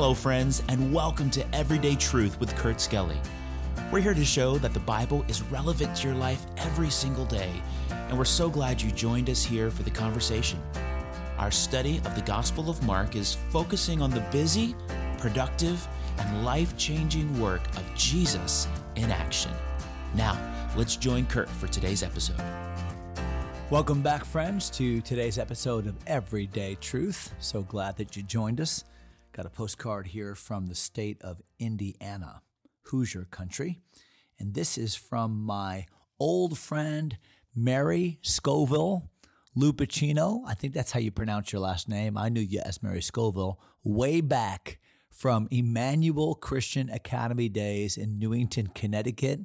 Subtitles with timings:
[0.00, 3.20] Hello, friends, and welcome to Everyday Truth with Kurt Skelly.
[3.90, 7.50] We're here to show that the Bible is relevant to your life every single day,
[7.90, 10.62] and we're so glad you joined us here for the conversation.
[11.36, 14.76] Our study of the Gospel of Mark is focusing on the busy,
[15.18, 15.84] productive,
[16.18, 19.50] and life changing work of Jesus in action.
[20.14, 20.38] Now,
[20.76, 22.40] let's join Kurt for today's episode.
[23.68, 27.34] Welcome back, friends, to today's episode of Everyday Truth.
[27.40, 28.84] So glad that you joined us.
[29.38, 32.42] Got a postcard here from the state of Indiana,
[32.86, 33.78] Hoosier country.
[34.36, 35.86] And this is from my
[36.18, 37.16] old friend,
[37.54, 39.08] Mary Scoville
[39.56, 40.42] Lupacino.
[40.44, 42.18] I think that's how you pronounce your last name.
[42.18, 48.66] I knew you as Mary Scoville way back from Emmanuel Christian Academy days in Newington,
[48.74, 49.42] Connecticut.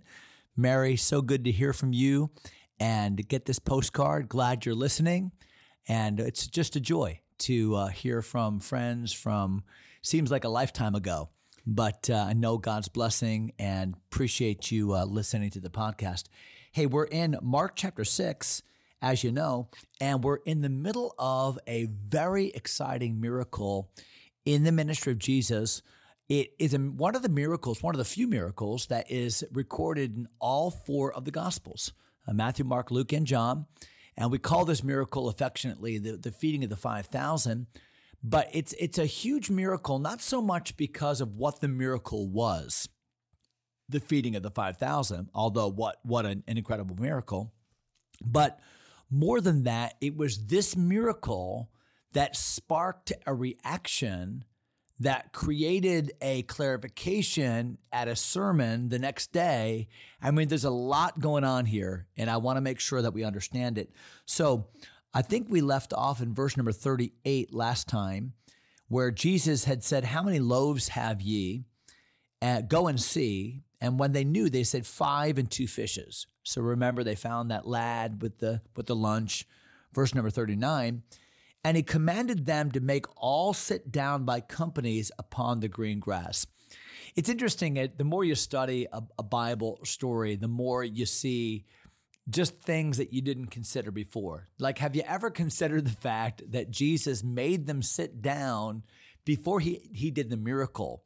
[0.57, 2.31] Mary, so good to hear from you
[2.79, 4.27] and get this postcard.
[4.27, 5.33] Glad you're listening.
[5.87, 9.63] And it's just a joy to uh, hear from friends from
[10.01, 11.29] seems like a lifetime ago.
[11.65, 16.25] But uh, I know God's blessing and appreciate you uh, listening to the podcast.
[16.71, 18.63] Hey, we're in Mark chapter 6
[19.01, 19.67] as you know,
[19.99, 23.91] and we're in the middle of a very exciting miracle
[24.45, 25.81] in the ministry of Jesus.
[26.29, 30.27] It is one of the miracles, one of the few miracles that is recorded in
[30.39, 31.91] all four of the Gospels
[32.25, 33.65] uh, Matthew, Mark, Luke, and John.
[34.17, 37.67] And we call this miracle affectionately the, the feeding of the 5,000.
[38.23, 42.87] But it's, it's a huge miracle, not so much because of what the miracle was,
[43.89, 47.53] the feeding of the 5,000, although what, what an, an incredible miracle,
[48.23, 48.59] but
[49.09, 51.69] more than that, it was this miracle
[52.13, 54.45] that sparked a reaction
[55.03, 59.89] that created a clarification at a sermon the next day.
[60.21, 63.13] I mean, there's a lot going on here, and I want to make sure that
[63.13, 63.91] we understand it.
[64.25, 64.67] So
[65.13, 68.33] I think we left off in verse number 38 last time,
[68.87, 71.65] where Jesus had said, How many loaves have ye?
[72.41, 73.63] Uh, go and see.
[73.81, 76.27] And when they knew, they said, Five and two fishes.
[76.43, 79.45] So remember, they found that lad with the with the lunch,
[79.91, 81.03] verse number 39.
[81.63, 86.45] And he commanded them to make all sit down by companies upon the green grass.
[87.15, 91.65] It's interesting, the more you study a, a Bible story, the more you see
[92.29, 94.47] just things that you didn't consider before.
[94.59, 98.83] Like, have you ever considered the fact that Jesus made them sit down
[99.25, 101.03] before he, he did the miracle?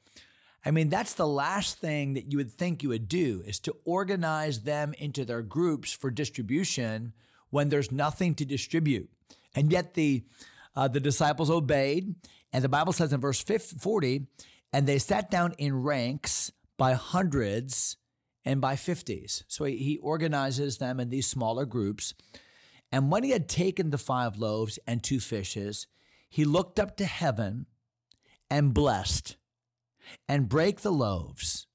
[0.66, 3.75] I mean, that's the last thing that you would think you would do is to
[3.85, 7.13] organize them into their groups for distribution
[7.50, 9.09] when there's nothing to distribute.
[9.56, 10.24] And yet the
[10.75, 12.13] uh, the disciples obeyed,
[12.53, 14.28] and the Bible says in verse 50, 40,
[14.72, 17.97] and they sat down in ranks by hundreds
[18.46, 19.44] and by fifties.
[19.47, 22.13] So he, he organizes them in these smaller groups.
[22.91, 25.88] And when he had taken the five loaves and two fishes,
[26.29, 27.66] he looked up to heaven
[28.50, 29.35] and blessed
[30.28, 31.68] and brake the loaves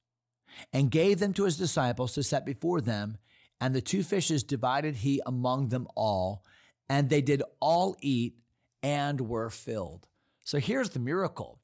[0.72, 3.18] and gave them to his disciples to set before them.
[3.60, 6.44] And the two fishes divided he among them all,
[6.92, 8.34] and they did all eat
[8.82, 10.06] and were filled.
[10.44, 11.58] So here's the miracle.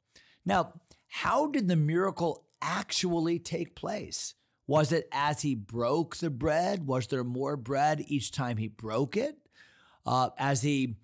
[0.47, 0.73] Now,
[1.07, 4.33] how did the miracle actually take place?
[4.67, 6.87] Was it as he broke the bread?
[6.87, 9.37] Was there more bread each time he broke it?
[10.07, 10.97] Uh, as he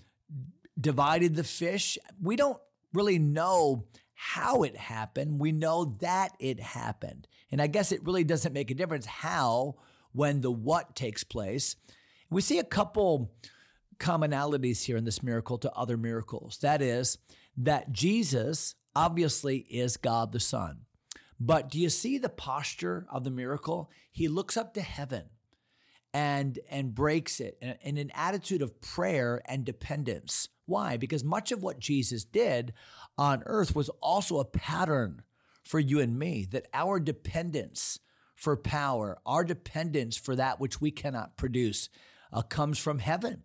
[0.81, 1.99] divided the fish?
[2.19, 2.61] We don't
[2.95, 5.39] really know how it happened.
[5.39, 7.29] We know that it happened.
[7.53, 9.75] And I guess it really doesn't make a difference how
[10.13, 11.77] when the what takes place.
[12.31, 13.35] We see a couple
[13.99, 16.59] commonalities here in this miracle to other miracles.
[16.59, 17.19] That is,
[17.57, 20.83] that Jesus obviously is God the Son.
[21.41, 23.91] But do you see the posture of the miracle?
[24.11, 25.25] He looks up to heaven
[26.13, 30.49] and and breaks it in, in an attitude of prayer and dependence.
[30.67, 30.97] Why?
[30.97, 32.73] Because much of what Jesus did
[33.19, 35.23] on earth was also a pattern
[35.65, 37.99] for you and me, that our dependence
[38.35, 41.89] for power, our dependence for that which we cannot produce,
[42.33, 43.43] uh, comes from heaven.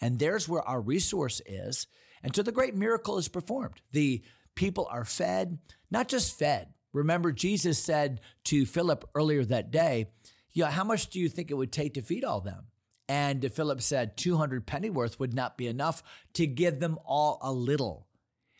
[0.00, 1.86] And there's where our resource is.
[2.22, 3.80] And so the great miracle is performed.
[3.92, 4.22] The
[4.54, 5.58] people are fed,
[5.90, 6.68] not just fed.
[6.92, 10.10] Remember, Jesus said to Philip earlier that day,
[10.52, 12.66] yeah, how much do you think it would take to feed all them?
[13.08, 16.02] And Philip said 200 pennyworth would not be enough
[16.34, 18.06] to give them all a little.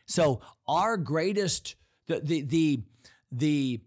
[0.07, 1.75] So our greatest,
[2.07, 2.83] the, the, the,
[3.31, 3.81] the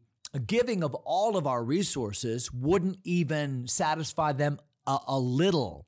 [0.45, 5.87] giving of all of our resources wouldn't even satisfy them a, a little.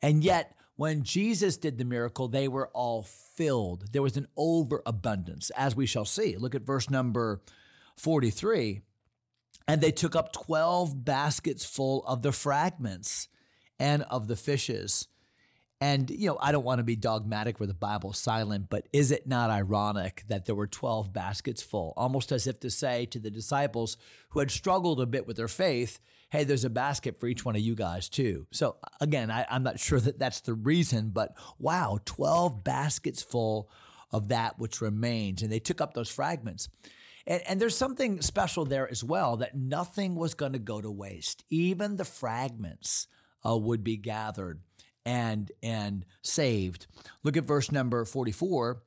[0.00, 3.92] And yet, when Jesus did the miracle, they were all filled.
[3.92, 6.36] There was an overabundance, as we shall see.
[6.36, 7.40] Look at verse number
[7.96, 8.80] 43.
[9.68, 13.28] And they took up 12 baskets full of the fragments
[13.78, 15.08] and of the fishes.
[15.84, 19.10] And, you know, I don't want to be dogmatic where the Bible's silent, but is
[19.10, 23.18] it not ironic that there were 12 baskets full, almost as if to say to
[23.18, 23.98] the disciples
[24.30, 26.00] who had struggled a bit with their faith,
[26.30, 28.46] hey, there's a basket for each one of you guys too.
[28.50, 33.68] So again, I, am not sure that that's the reason, but wow, 12 baskets full
[34.10, 35.42] of that which remains.
[35.42, 36.70] And they took up those fragments.
[37.26, 40.90] And, and there's something special there as well that nothing was going to go to
[40.90, 41.44] waste.
[41.50, 43.06] Even the fragments
[43.46, 44.62] uh, would be gathered
[45.04, 46.86] and and saved.
[47.22, 48.82] Look at verse number 44.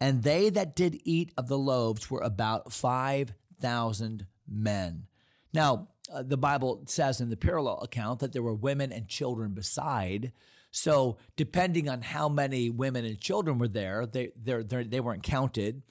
[0.00, 5.06] And they that did eat of the loaves were about 5,000 men.
[5.52, 9.52] Now, uh, the Bible says in the parallel account that there were women and children
[9.54, 10.32] beside.
[10.72, 15.82] So, depending on how many women and children were there, they, they, they weren't counted.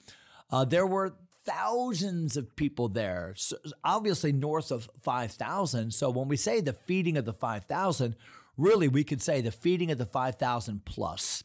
[0.50, 1.14] Uh, there were
[1.44, 5.92] thousands of people there, so obviously north of 5,000.
[5.94, 8.16] So, when we say the feeding of the 5,000,
[8.56, 11.44] really we could say the feeding of the 5,000 plus.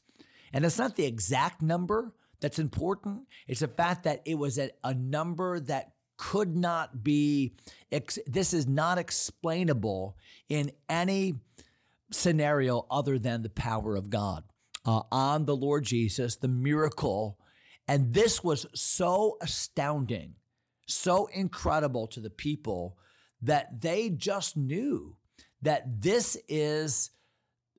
[0.53, 4.69] And it's not the exact number that's important, it's the fact that it was a,
[4.83, 7.55] a number that could not be,
[7.91, 10.17] ex- this is not explainable
[10.49, 11.35] in any
[12.11, 14.43] scenario other than the power of God
[14.85, 17.39] uh, on the Lord Jesus, the miracle.
[17.87, 20.35] And this was so astounding,
[20.87, 22.97] so incredible to the people
[23.41, 25.17] that they just knew
[25.61, 27.11] that this is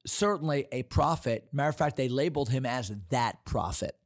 [0.06, 1.48] certainly a prophet.
[1.52, 3.96] Matter of fact, they labeled him as that prophet.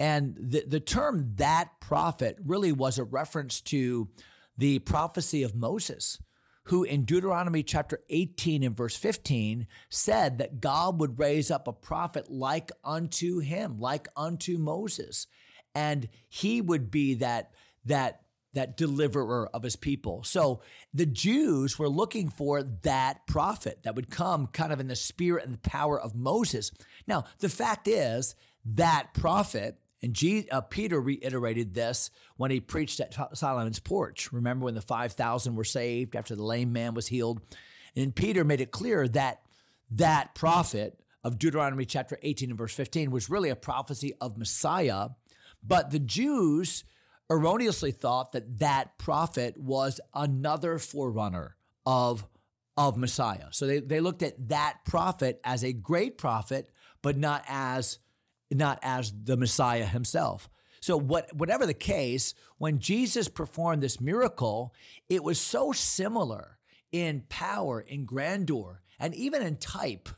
[0.00, 4.08] And the, the term that prophet really was a reference to
[4.56, 6.20] the prophecy of Moses,
[6.64, 11.72] who in Deuteronomy chapter 18 and verse 15 said that God would raise up a
[11.72, 15.26] prophet like unto him, like unto Moses.
[15.74, 17.52] And he would be that,
[17.84, 18.22] that
[18.58, 20.24] that deliverer of his people.
[20.24, 20.62] So
[20.92, 25.44] the Jews were looking for that prophet that would come kind of in the spirit
[25.44, 26.72] and the power of Moses.
[27.06, 28.34] Now, the fact is
[28.64, 30.20] that prophet, and
[30.50, 34.32] uh, Peter reiterated this when he preached at Solomon's porch.
[34.32, 37.40] Remember when the 5,000 were saved after the lame man was healed?
[37.94, 39.40] And Peter made it clear that
[39.92, 45.10] that prophet of Deuteronomy chapter 18 and verse 15 was really a prophecy of Messiah.
[45.62, 46.82] But the Jews,
[47.30, 52.26] erroneously thought that that prophet was another forerunner of,
[52.76, 53.46] of Messiah.
[53.50, 56.70] So they, they looked at that prophet as a great prophet,
[57.02, 57.98] but not as
[58.50, 60.48] not as the Messiah himself.
[60.80, 64.74] So what whatever the case, when Jesus performed this miracle,
[65.08, 66.58] it was so similar
[66.92, 70.08] in power, in grandeur, and even in type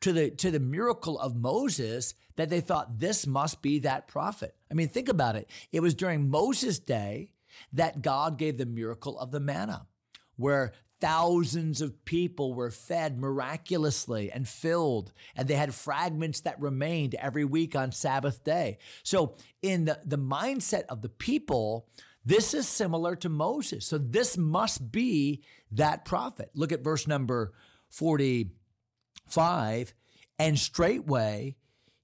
[0.00, 4.54] to the to the miracle of Moses that they thought this must be that prophet.
[4.70, 5.50] I mean, think about it.
[5.72, 7.32] It was during Moses' day
[7.72, 9.88] that God gave the miracle of the manna,
[10.36, 17.16] where thousands of people were fed miraculously and filled, and they had fragments that remained
[17.16, 18.78] every week on Sabbath day.
[19.02, 21.88] So, in the, the mindset of the people,
[22.24, 23.84] this is similar to Moses.
[23.84, 25.42] So, this must be
[25.72, 26.52] that prophet.
[26.54, 27.52] Look at verse number
[27.90, 29.92] 45.
[30.38, 31.56] And straightway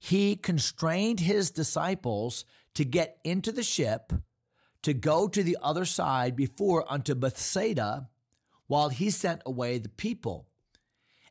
[0.05, 4.13] he constrained his disciples to get into the ship
[4.83, 8.11] to go to the other side before unto Bethsaida
[8.67, 10.47] while he sent away the people.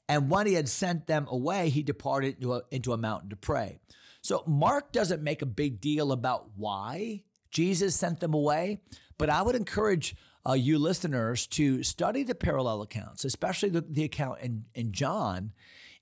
[0.09, 3.35] And when he had sent them away, he departed into a, into a mountain to
[3.35, 3.77] pray.
[4.23, 8.79] So Mark doesn't make a big deal about why Jesus sent them away,
[9.19, 10.15] but I would encourage
[10.49, 15.51] uh, you listeners to study the parallel accounts, especially the, the account in, in John,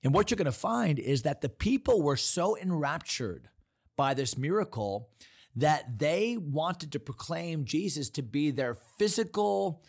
[0.02, 3.48] and what you're going to find is that the people were so enraptured
[3.96, 5.10] by this miracle
[5.54, 9.82] that they wanted to proclaim Jesus to be their physical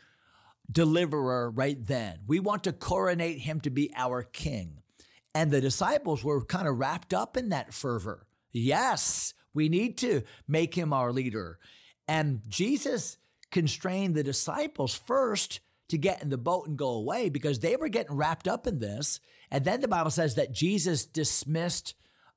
[0.71, 2.19] deliverer right then.
[2.27, 4.81] We want to coronate him to be our king.
[5.33, 8.27] And the disciples were kind of wrapped up in that fervor.
[8.51, 11.59] Yes, we need to make him our leader.
[12.07, 13.17] And Jesus
[13.51, 15.59] constrained the disciples first
[15.93, 18.79] to get in the boat and go away because they were getting wrapped up in
[18.79, 19.19] this.
[19.51, 21.93] And then the Bible says that Jesus dismissed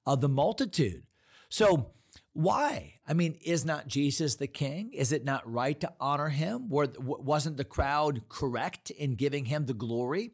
[0.06, 1.04] uh, the multitude.
[1.48, 1.92] So,
[2.34, 2.96] why?
[3.08, 4.92] I mean, is not Jesus the king?
[4.92, 6.68] Is it not right to honor him?
[6.68, 10.32] wasn't the crowd correct in giving him the glory?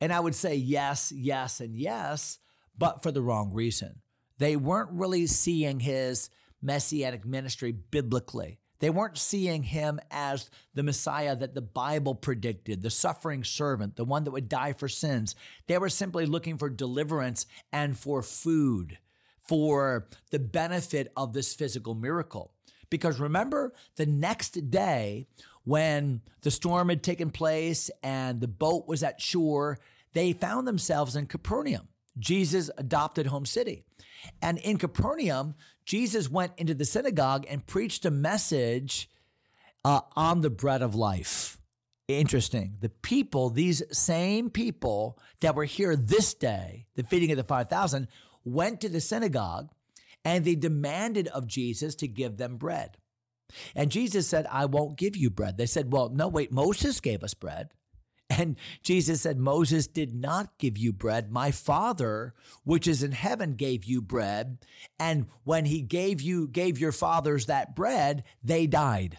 [0.00, 2.38] And I would say yes, yes, and yes,
[2.78, 4.00] but for the wrong reason.
[4.38, 6.30] They weren't really seeing his
[6.62, 8.60] messianic ministry biblically.
[8.78, 14.04] They weren't seeing him as the Messiah that the Bible predicted, the suffering servant, the
[14.04, 15.34] one that would die for sins.
[15.66, 18.98] They were simply looking for deliverance and for food,
[19.48, 22.52] for the benefit of this physical miracle.
[22.90, 25.26] Because remember, the next day,
[25.64, 29.78] when the storm had taken place and the boat was at shore,
[30.12, 31.88] they found themselves in Capernaum.
[32.18, 33.84] Jesus' adopted home city.
[34.40, 35.54] And in Capernaum,
[35.86, 39.08] Jesus went into the synagogue and preached a message
[39.84, 41.58] uh, on the bread of life.
[42.08, 42.76] Interesting.
[42.80, 48.08] The people, these same people that were here this day, the feeding of the 5,000,
[48.44, 49.70] went to the synagogue
[50.24, 52.98] and they demanded of Jesus to give them bread.
[53.74, 55.56] And Jesus said, I won't give you bread.
[55.56, 57.70] They said, Well, no, wait, Moses gave us bread.
[58.36, 61.32] And Jesus said, Moses did not give you bread.
[61.32, 64.58] My Father, which is in heaven, gave you bread.
[64.98, 69.18] And when he gave you, gave your fathers that bread, they died.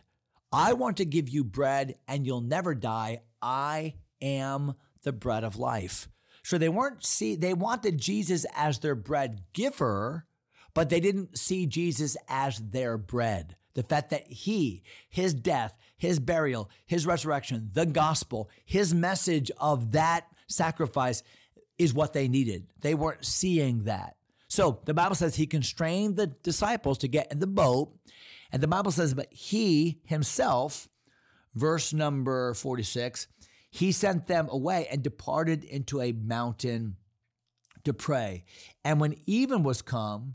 [0.52, 3.22] I want to give you bread and you'll never die.
[3.42, 6.08] I am the bread of life.
[6.44, 10.26] So they weren't see, they wanted Jesus as their bread giver,
[10.74, 13.56] but they didn't see Jesus as their bread.
[13.77, 19.91] The fact that he, his death, his burial, his resurrection, the gospel, his message of
[19.91, 21.22] that sacrifice
[21.77, 22.65] is what they needed.
[22.81, 24.15] They weren't seeing that.
[24.48, 27.96] So the Bible says he constrained the disciples to get in the boat.
[28.51, 30.89] And the Bible says, but he himself,
[31.53, 33.27] verse number 46,
[33.69, 36.96] he sent them away and departed into a mountain
[37.84, 38.43] to pray.
[38.84, 40.34] And when even was come,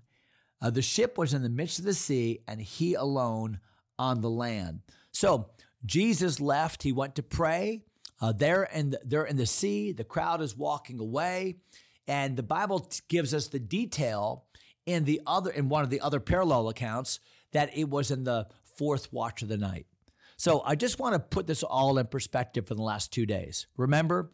[0.62, 3.58] uh, the ship was in the midst of the sea, and he alone
[3.98, 4.80] on the land.
[5.10, 5.50] So
[5.84, 6.84] Jesus left.
[6.84, 7.82] He went to pray.
[8.20, 9.90] Uh, there and the, they're in the sea.
[9.92, 11.56] The crowd is walking away,
[12.06, 14.44] and the Bible gives us the detail
[14.86, 17.18] in the other in one of the other parallel accounts
[17.50, 19.86] that it was in the fourth watch of the night.
[20.36, 23.66] So I just want to put this all in perspective for the last two days.
[23.76, 24.30] Remember,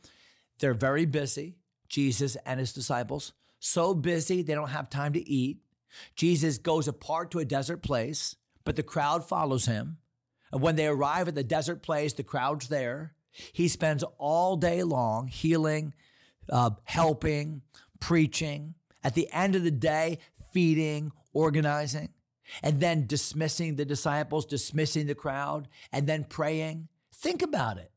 [0.58, 1.56] they're very busy.
[1.88, 5.58] Jesus and his disciples so busy they don't have time to eat.
[6.14, 9.98] Jesus goes apart to a desert place, but the crowd follows him.
[10.52, 13.14] And when they arrive at the desert place, the crowd's there.
[13.52, 15.94] He spends all day long healing,
[16.50, 17.62] uh, helping,
[18.00, 18.74] preaching.
[19.04, 20.18] At the end of the day,
[20.52, 22.10] feeding, organizing,
[22.62, 26.88] and then dismissing the disciples, dismissing the crowd, and then praying.
[27.14, 27.92] Think about it.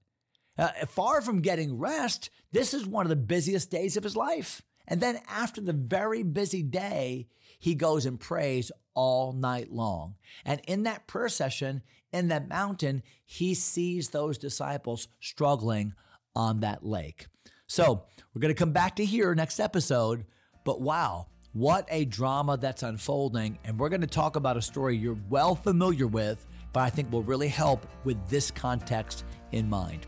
[0.57, 4.61] Uh, far from getting rest, this is one of the busiest days of his life.
[4.87, 7.27] And then after the very busy day,
[7.61, 10.15] he goes and prays all night long.
[10.43, 15.93] And in that prayer session, in that mountain, he sees those disciples struggling
[16.35, 17.27] on that lake.
[17.67, 18.03] So
[18.33, 20.25] we're going to come back to here next episode.
[20.65, 23.59] But wow, what a drama that's unfolding.
[23.63, 27.11] And we're going to talk about a story you're well familiar with, but I think
[27.11, 30.07] will really help with this context in mind.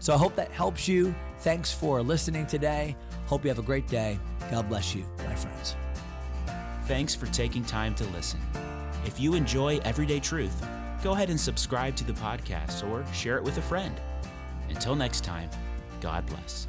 [0.00, 1.14] So I hope that helps you.
[1.38, 2.94] Thanks for listening today.
[3.24, 4.20] Hope you have a great day.
[4.50, 5.76] God bless you, my friends.
[6.90, 8.40] Thanks for taking time to listen.
[9.04, 10.66] If you enjoy Everyday Truth,
[11.04, 13.94] go ahead and subscribe to the podcast or share it with a friend.
[14.68, 15.48] Until next time,
[16.00, 16.66] God bless.